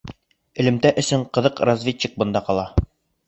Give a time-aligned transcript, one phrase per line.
[0.63, 2.67] Элемтә өсөн ҡырҡ разведчик бында ҡала.